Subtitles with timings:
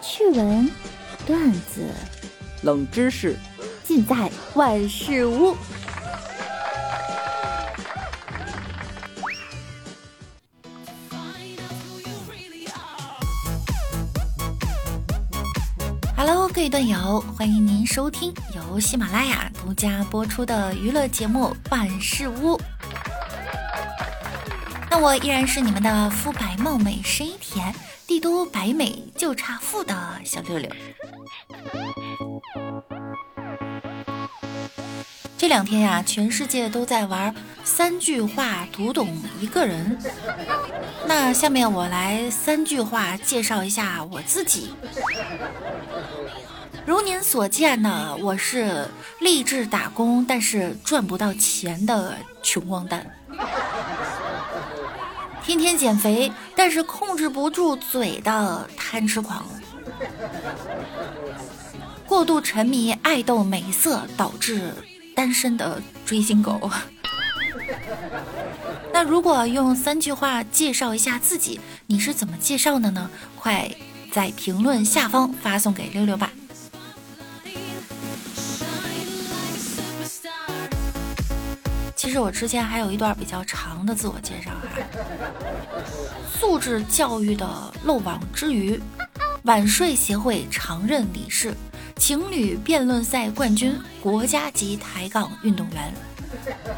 [0.00, 0.70] 趣闻、
[1.26, 1.92] 段子、
[2.62, 3.36] 冷知识，
[3.84, 5.56] 尽在万事屋。
[16.16, 22.56] Hello，各位段友，欢迎您收听由喜马拉雅独家播出的娱乐节目《万事屋》。
[24.90, 27.74] 那我依然是你们的肤白貌美、声音甜。
[28.06, 30.70] 帝都白美就差富的小六六，
[35.36, 39.98] 这两天呀，全世界都在玩三句话读懂一个人。
[41.06, 44.72] 那下面我来三句话介绍一下我自己。
[46.86, 48.88] 如您所见呢，我是
[49.20, 53.06] 励志打工，但是赚不到钱的穷光蛋。
[55.48, 59.46] 天天减肥，但是控制不住嘴的贪吃狂，
[62.04, 64.70] 过度沉迷爱豆美色导致
[65.16, 66.70] 单身的追星狗。
[68.92, 73.08] 那如果用三句话介绍一下自己，你是怎么介绍的呢？
[73.34, 73.70] 快
[74.12, 76.30] 在评论下方发送给六六吧。
[82.08, 84.82] 其实我之前还有一段比较长的自我介绍哈，
[86.26, 87.46] 素质教育的
[87.84, 88.80] 漏网之鱼，
[89.42, 91.52] 晚睡协会常任理事，
[91.96, 95.92] 情侣辩论赛冠军，国家级抬杠运动员，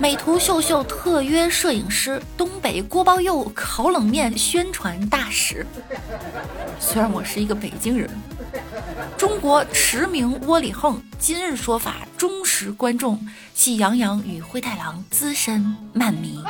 [0.00, 5.64] 美图秀秀特约摄影师，东北锅包肉烤冷面宣传大使。
[6.80, 8.10] 虽然我是一个北京人。
[9.16, 16.42] 中国驰名窝里横，今日说法忠实观众，喜羊羊与灰太狼资深漫迷。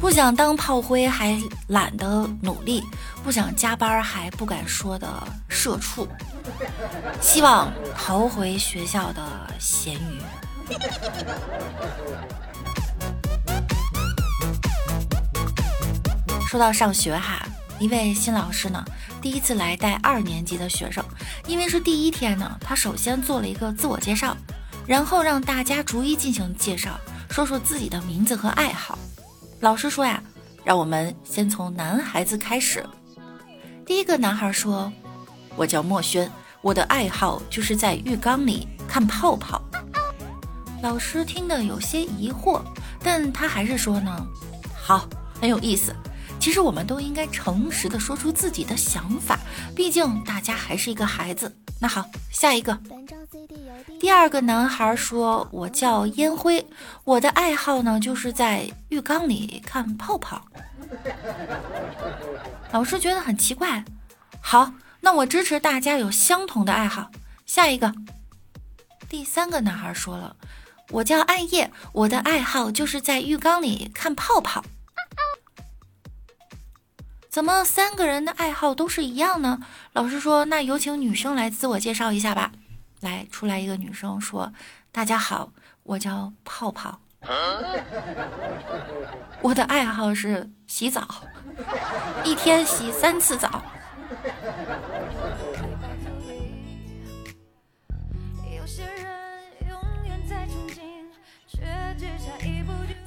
[0.00, 2.84] 不想当炮灰还懒得努力，
[3.22, 5.08] 不想加班还不敢说的
[5.48, 6.06] 社畜，
[7.22, 9.22] 希望逃回学校的
[9.58, 10.20] 咸鱼。
[16.54, 17.44] 说到上学哈，
[17.80, 18.84] 一位新老师呢，
[19.20, 21.04] 第一次来带二年级的学生，
[21.48, 24.36] 因为是第一天呢，他首先做了一个自我介绍，
[24.86, 26.96] 然后让大家逐一进行介绍，
[27.28, 28.96] 说说自己的名字和爱好。
[29.58, 30.22] 老师说呀，
[30.62, 32.86] 让我们先从男孩子开始。
[33.84, 34.92] 第一个男孩说
[35.58, 36.30] ：“我叫墨轩，
[36.62, 39.60] 我的爱好就是在浴缸里看泡泡。”
[40.82, 42.62] 老师听得有些疑惑，
[43.02, 44.24] 但他还是说呢
[44.80, 45.08] ：“好，
[45.40, 45.92] 很有意思。”
[46.44, 49.40] 其实我们都应该诚实的说出自己的想法，
[49.74, 51.50] 毕竟大家还是一个孩子。
[51.80, 52.78] 那好，下一个，
[53.98, 56.66] 第二个男孩说：“我叫烟灰，
[57.04, 60.44] 我的爱好呢就是在浴缸里看泡泡。”
[62.72, 63.82] 老师觉得很奇怪。
[64.42, 67.10] 好，那我支持大家有相同的爱好。
[67.46, 67.94] 下一个，
[69.08, 70.36] 第三个男孩说了
[70.92, 74.62] ：“我叫暗夜，我的爱好就是在浴缸里看泡泡。”
[77.34, 79.58] 怎么三个人的爱好都是一样呢？
[79.92, 82.52] 老师说，那有请女生来自我介绍一下吧。
[83.00, 84.52] 来，出来一个女生说
[84.92, 85.50] ：“大家好，
[85.82, 87.00] 我叫泡泡，
[89.42, 91.08] 我的爱好是洗澡，
[92.22, 93.60] 一天洗三次澡。”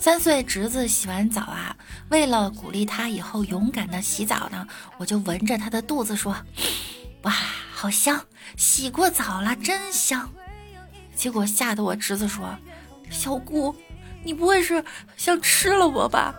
[0.08, 1.76] 三岁侄子洗完澡啊，
[2.08, 4.66] 为了鼓励他以后勇敢的洗澡呢，
[4.98, 6.34] 我就闻着他的肚子说
[7.24, 7.34] ：“哇，
[7.74, 8.24] 好香！
[8.56, 10.32] 洗过澡了，真香。”
[11.14, 12.58] 结果吓得我侄子说
[13.12, 13.76] ：“小姑，
[14.24, 14.82] 你不会是
[15.18, 16.34] 想吃了我吧？”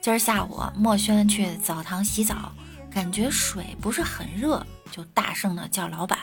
[0.00, 2.52] 今儿下午，墨轩去澡堂洗澡，
[2.88, 4.64] 感觉水不是很热。
[4.90, 6.18] 就大声的叫老板：“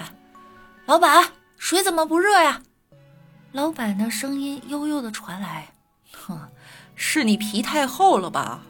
[0.87, 2.61] 老板，水怎么不热呀？”
[3.51, 5.67] 老板的声音悠悠的传来
[6.25, 6.49] ：“哼，
[6.95, 8.61] 是你皮太厚了吧？”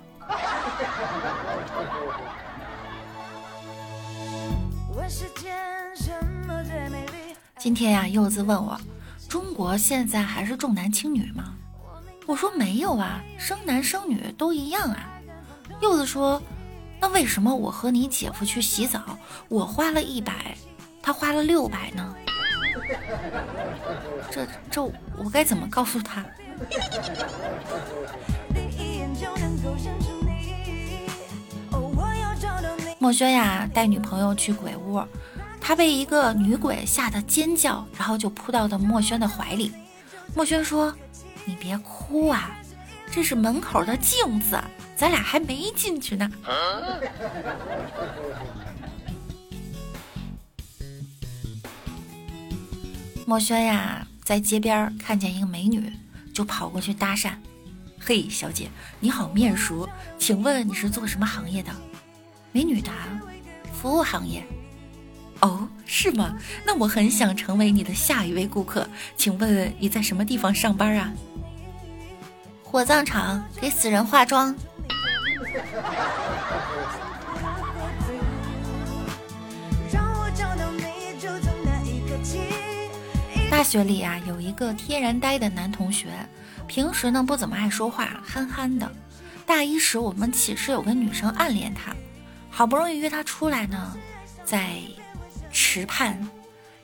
[7.57, 8.77] 今天呀，柚子问我
[9.29, 11.55] ：“中国现在还是重男轻女吗？”
[12.27, 15.09] 我说：“没有啊，生男生女都一样啊。”
[15.81, 16.41] 柚子说。
[17.03, 19.01] 那为什么我和你姐夫去洗澡，
[19.49, 20.55] 我花了一百，
[21.01, 22.15] 他花了六百呢？
[24.31, 26.23] 这这我该怎么告诉他？
[32.99, 35.03] 墨轩呀，带女朋友去鬼屋，
[35.59, 39.73] 他被一个女鬼吓得尖叫，然后就扑到了墨轩的怀里。
[40.33, 40.95] 墨轩说
[41.43, 42.51] ：“你别哭啊，
[43.11, 44.57] 这是门口的镜子，
[44.95, 46.29] 咱俩还没进去呢。”
[53.25, 55.91] 墨轩呀，在街边看见一个美女，
[56.33, 57.31] 就跑过去搭讪
[57.97, 58.69] ：“嘿，小姐，
[58.99, 59.87] 你好面熟，
[60.19, 61.71] 请问你是做什么行业的？”
[62.51, 62.91] 美女答
[63.73, 64.43] ：“服务行业。”
[65.39, 66.37] 哦，是吗？
[66.65, 68.87] 那我很想成为你的下一位顾客，
[69.17, 71.11] 请问你在什么地方上班啊？
[72.61, 74.55] 火葬场，给死人化妆。
[83.49, 86.07] 大学里啊，有一个天然呆的男同学，
[86.67, 88.91] 平时呢不怎么爱说话，憨憨的。
[89.45, 91.93] 大一时，我们寝室有个女生暗恋他，
[92.49, 93.95] 好不容易约他出来呢，
[94.43, 94.79] 在
[95.51, 96.27] 池畔，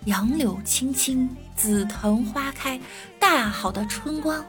[0.05, 2.79] 杨柳青青，紫藤花开，
[3.19, 4.45] 大好的春光。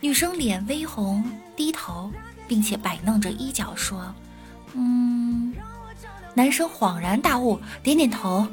[0.00, 2.10] 女生脸微红，低头，
[2.50, 4.12] 并且摆弄着衣角说
[4.74, 5.54] ：“嗯。”
[6.34, 8.44] 男生恍然大悟，点点头：“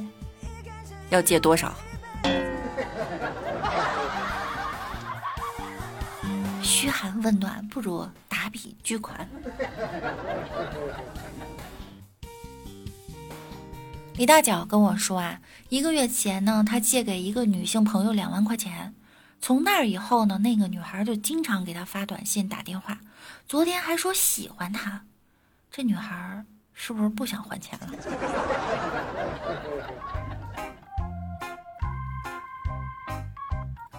[1.09, 1.73] 要借多少？”
[6.61, 9.27] 嘘寒问暖不如打笔巨款。
[14.13, 15.39] 李大脚跟我说啊，
[15.69, 18.93] 一个月前呢，他借给一个女性朋友两万块钱，
[19.41, 22.99] 从那儿以后呢，那个女孩就经常给他发短信、打电话，
[23.47, 25.03] 昨天还说喜欢他，
[25.71, 26.43] 这女孩
[26.73, 27.87] 是不是不想还钱了？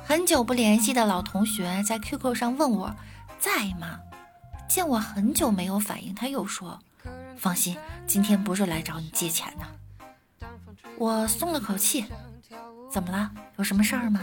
[0.05, 2.95] 很久不联系的老同学在 QQ 上问我
[3.39, 4.01] 在吗？
[4.69, 6.79] 见我很久没有反应，他又说
[7.39, 7.77] ：“放心，
[8.07, 9.67] 今天不是来找你借钱的。”
[10.99, 12.05] 我松了口气。
[12.91, 13.31] 怎么了？
[13.57, 14.21] 有什么事儿吗？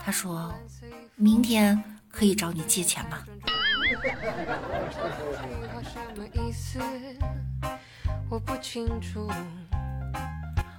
[0.00, 0.52] 他说
[1.16, 3.18] ：“明天可以找你借钱吗？”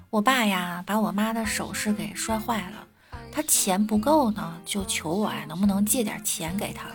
[0.10, 2.88] 我爸呀，把我妈的首饰给摔坏了。
[3.32, 6.88] 他钱不够呢，就求我呀，能不能借点钱给他？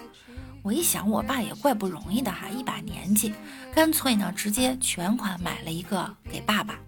[0.63, 3.35] 我一想，我爸也怪不容易的哈，一把年纪，
[3.75, 6.79] 干脆呢，直接全款买了一个给爸爸。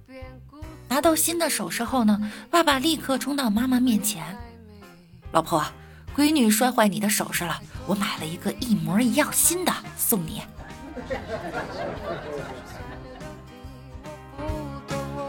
[0.88, 4.36] 拿到新的首饰后呢，爸爸立刻冲到妈妈面前
[5.32, 5.64] ：“老婆，
[6.16, 10.42] 闺女摔坏你的首饰了，我买了一个一模一样新的送你。”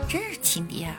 [0.10, 0.96] 真是亲爹啊！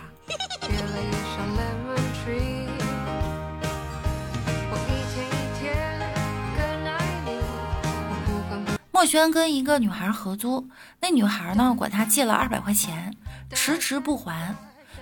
[8.91, 10.69] 墨轩跟一个女孩合租，
[11.01, 13.13] 那女孩呢管他借了二百块钱，
[13.51, 14.55] 迟迟不还，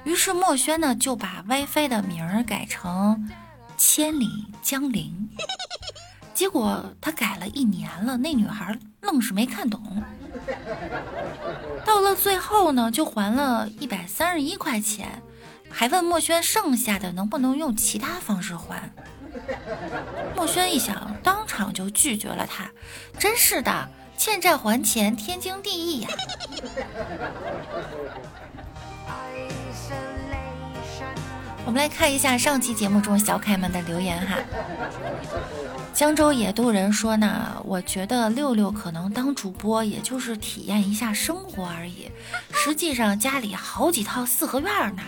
[0.04, 3.30] 于是墨轩呢就把 WiFi 的名儿改成
[3.82, 5.30] 千里江陵，
[6.34, 10.04] 结果他改了一年了，那女孩愣是没看懂，
[11.82, 15.22] 到了最后呢就还了一百三十一块钱，
[15.70, 18.92] 还问墨轩剩下的能不能用其他方式还。
[20.36, 22.70] 墨轩一想，当场就拒绝了他。
[23.18, 23.88] 真是的，
[24.18, 26.10] 欠债还钱，天经地义呀。
[31.66, 34.36] 我们来看一下上期节目中小可爱们的留言哈。
[35.92, 42.10] 江州野渡人说呢，我觉得六六可能当主播也就是体验一下生活而已，
[42.52, 45.02] 实际上家里好几套四合院呢。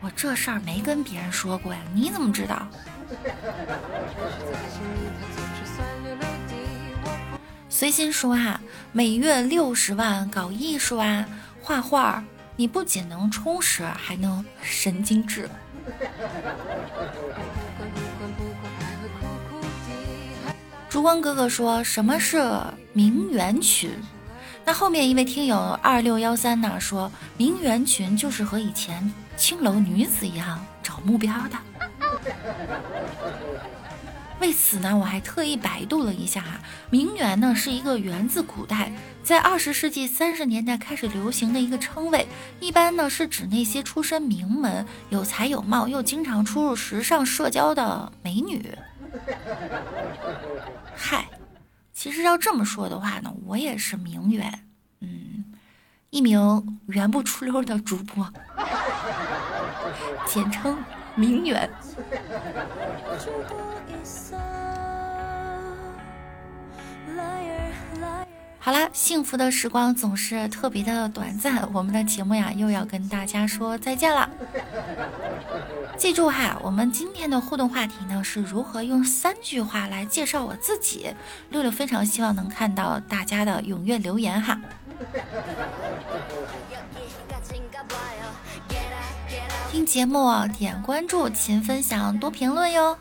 [0.00, 2.66] 我这事儿没跟别人说过呀，你怎么知道？
[7.68, 8.60] 随心说哈，
[8.92, 11.26] 每月六十万搞艺术啊，
[11.60, 12.22] 画画，
[12.58, 15.48] 你不仅能充实，还能神经质。
[20.88, 22.44] 烛光哥哥说什么是
[22.92, 23.88] 名媛群？
[24.64, 29.08] 那后面一位听友二六幺三呢说，名媛群就是和以前。
[29.36, 31.56] 青楼女子一样找目标的。
[34.40, 38.92] 为此呢，我还特意百度了一下哈，名媛呢是一个源自古代，
[39.22, 42.26] 在二十世纪三十年代开始流行的一个称谓，
[42.60, 48.72] 一般呢是指那些出身名门、有才有貌又经常出入时尚社交的美女。
[50.94, 51.28] 嗨，
[51.92, 54.64] 其实要这么说的话呢，我也是名媛，
[55.00, 55.44] 嗯，
[56.10, 58.32] 一名圆不出溜的主播。
[60.26, 60.78] 简称
[61.16, 61.68] 名媛。
[68.68, 74.28] 好啦，幸福的时光总是特别的短暂，我们的节目呀又要跟大家说再见了。
[75.96, 81.10] 记住哈，我们今天的互动话题呢是如何用三句话来介绍我自己。
[81.48, 84.60] 六六非常希望能看到大家的踊跃留言哈。
[89.70, 92.98] 听节目点关注，勤分享，多评论哟。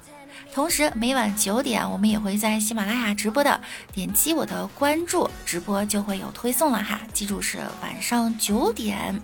[0.53, 3.59] 同时，每晚九点我们也会在喜马拉雅直播的，
[3.93, 7.01] 点击我的关注，直播就会有推送了哈。
[7.13, 9.21] 记住是晚上九点。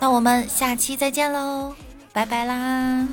[0.00, 1.74] 那我们下期再见喽，
[2.12, 3.08] 拜拜啦。